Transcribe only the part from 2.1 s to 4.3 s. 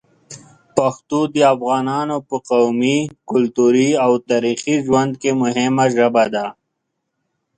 په قومي، کلتوري او